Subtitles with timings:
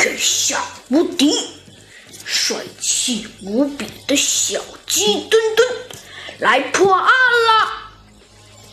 [0.00, 1.34] 天下无敌、
[2.24, 5.68] 帅气无比的小鸡墩墩
[6.38, 7.90] 来破案了！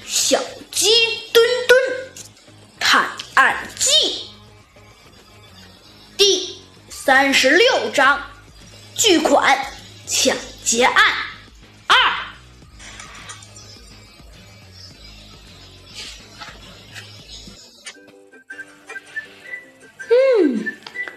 [0.06, 0.40] 小
[0.72, 0.88] 鸡
[1.34, 1.80] 墩墩
[2.80, 4.30] 探案记
[6.16, 6.62] 第
[6.92, 8.22] 三十六章：
[8.96, 9.74] 巨款
[10.06, 11.04] 抢劫案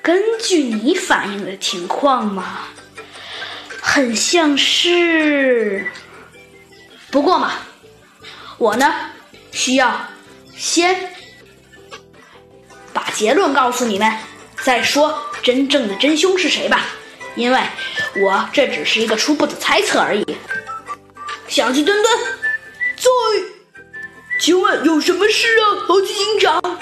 [0.08, 2.60] 根据你反映的情况嘛，
[3.78, 5.86] 很像是。
[7.10, 7.52] 不过嘛，
[8.56, 8.90] 我呢
[9.52, 10.08] 需要
[10.56, 11.12] 先
[12.94, 14.10] 把结论告诉你们，
[14.62, 16.86] 再说真正的真凶是谁吧，
[17.36, 17.60] 因为
[18.24, 20.24] 我这只是一个初步的猜测而已。
[21.48, 22.18] 小鸡墩墩，
[22.96, 23.10] 在，
[24.40, 26.80] 请问有什么事啊，猴子警长？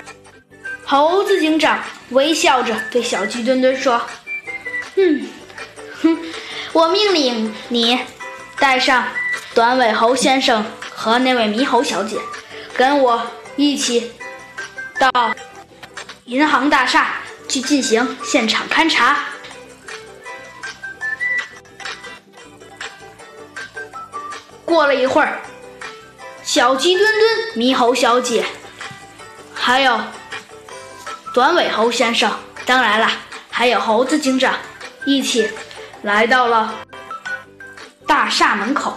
[0.89, 4.01] 猴子警长微笑着对小鸡墩墩说
[4.95, 5.27] ：“嗯，
[6.01, 6.17] 哼，
[6.73, 7.99] 我命令你
[8.61, 9.05] 带上
[9.53, 12.17] 短尾猴先生和那位猕猴小姐，
[12.77, 13.21] 跟我
[13.57, 14.13] 一起
[15.01, 15.11] 到
[16.27, 17.17] 银行大厦
[17.49, 19.19] 去进行现场勘查。”
[24.65, 25.41] 过了一会儿，
[26.45, 28.45] 小鸡墩墩、猕猴小姐
[29.53, 29.99] 还有。
[31.37, 32.35] 短尾猴先生，
[32.65, 33.11] 当然了，
[33.51, 34.59] 还有猴子警长，
[35.05, 35.47] 一起
[36.01, 36.75] 来到了
[38.07, 38.97] 大厦门口。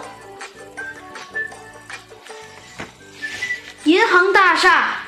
[3.84, 5.02] 银行大厦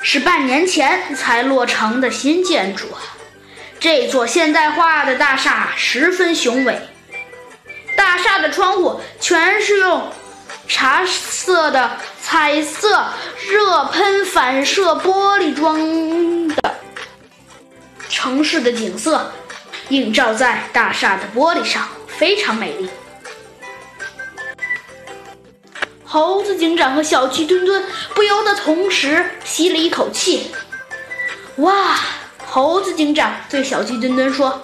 [0.00, 2.88] 是半年前才落成的新建筑，
[3.78, 6.76] 这座现代化的大厦十分雄伟。
[7.96, 10.10] 大厦的窗户全是用
[10.66, 13.06] 茶色的彩色
[13.48, 16.43] 热喷反射玻璃装。
[18.08, 19.32] 城市的景色
[19.88, 22.88] 映照在大厦的玻璃上，非常美丽。
[26.04, 30.50] 猴子警长和小鸡墩墩不由得同时吸了一口气。
[31.56, 31.98] 哇！
[32.46, 34.62] 猴子警长对小鸡墩墩说：“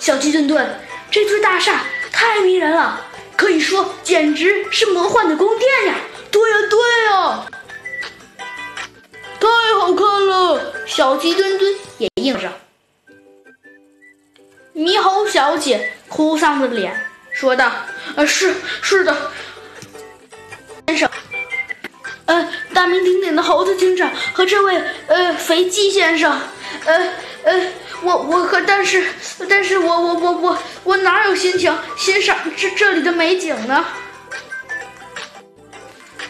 [0.00, 0.80] 小鸡墩墩，
[1.10, 3.04] 这座大厦太迷人了，
[3.36, 5.94] 可以说简直是魔幻的宫殿呀
[6.32, 7.46] ！”“对呀，对呀，
[9.38, 9.46] 太
[9.78, 10.17] 好看！”
[10.86, 12.52] 小鸡墩墩也应着。
[14.74, 17.70] 猕猴小姐哭丧着脸说道
[18.14, 19.32] ：“呃，是是的，
[20.86, 21.10] 先生，
[22.26, 26.40] 呃，大名鼎鼎的猴子警长和这位呃肥鸡先生，
[26.84, 27.72] 呃呃，
[28.02, 29.04] 我我可但是
[29.48, 33.84] 但是我我我我我哪有心情欣赏这这里的美景呢？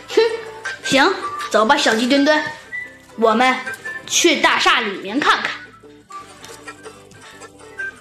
[0.08, 0.22] 哼，
[0.84, 1.14] 行，
[1.50, 2.42] 走吧，小鸡墩墩，
[3.16, 3.54] 我们
[4.08, 5.50] 去大厦里面看看。”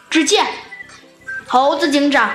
[0.10, 0.48] 只见
[1.46, 2.32] 猴子警长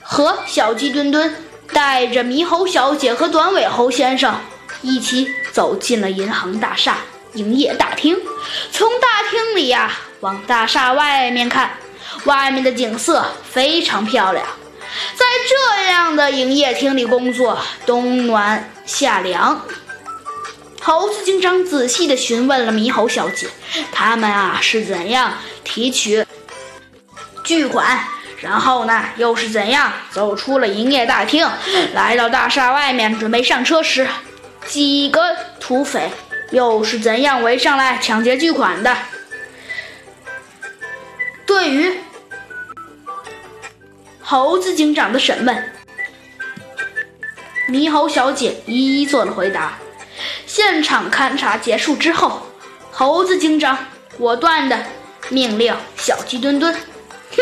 [0.00, 1.36] 和小鸡墩墩
[1.72, 4.40] 带着猕猴小姐和短尾猴先生
[4.80, 6.96] 一起走进了银行大厦
[7.34, 8.18] 营业大厅。
[8.72, 11.78] 从大厅里呀往大厦外面看，
[12.24, 14.44] 外面的景色非常漂亮。
[15.14, 19.64] 在这样的营业厅里工作，冬暖夏凉。
[20.84, 23.46] 猴子警长仔细地询问了猕猴小姐，
[23.92, 26.26] 他们啊是怎样提取。
[27.44, 28.04] 巨款，
[28.40, 31.48] 然后呢，又是怎样走出了营业大厅，
[31.94, 34.08] 来到大厦外面准备上车时，
[34.66, 36.10] 几个土匪
[36.50, 38.96] 又是怎样围上来抢劫巨款的？
[41.46, 41.96] 对于
[44.20, 45.72] 猴子警长的审问，
[47.68, 49.78] 猕猴小姐一一做了回答。
[50.64, 52.40] 现场勘查结束之后，
[52.92, 53.76] 猴子警长
[54.16, 54.78] 果断的
[55.28, 56.72] 命令小鸡墩墩。
[56.72, 57.36] 哼，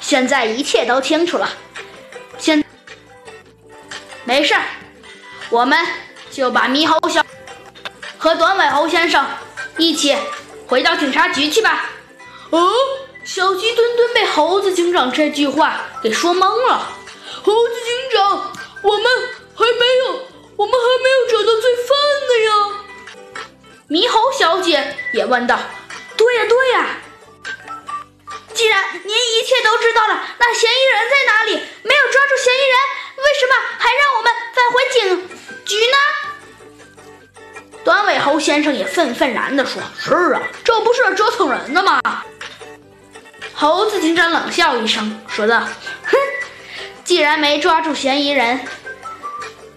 [0.00, 1.46] 现在一切都清楚了。
[2.38, 2.64] 现
[4.24, 4.62] 没事儿，
[5.50, 5.78] 我们
[6.30, 7.22] 就把猕猴小
[8.16, 9.22] 和短尾猴先生
[9.76, 10.16] 一起
[10.66, 11.90] 回到警察局去吧。
[12.48, 12.72] 哦，
[13.24, 16.88] 小鸡墩墩被猴子警长这句话给说懵了。
[17.42, 19.04] 猴子警长，我们
[19.54, 20.26] 还没有，
[20.56, 22.13] 我们还没有找到罪犯
[22.44, 22.74] 呢呀。
[23.88, 25.58] 猕猴小姐也问道
[26.16, 26.86] ：“对呀，对呀。”
[28.54, 31.54] 既然您一切都知道了，那嫌疑人在哪里？
[31.82, 32.78] 没有抓住嫌疑人，
[33.16, 35.28] 为什么还让我们返回警
[35.64, 35.96] 局呢？
[37.84, 42.00] 短尾猴先生也愤愤然地说：“是啊，这不是折腾人的吗？”
[43.52, 45.60] 猴子警长冷笑一声，说道
[46.06, 46.16] ：“哼，
[47.04, 48.66] 既然没抓住嫌疑人，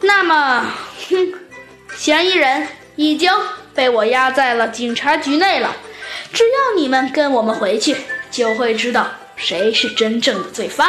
[0.02, 0.66] 那么，
[1.10, 1.34] 哼，
[1.98, 3.30] 嫌疑人已经
[3.74, 5.76] 被我压在了警察局内了。
[6.32, 7.96] 只要你们跟我们回去。”
[8.38, 10.86] 就会知道谁是真正的罪犯。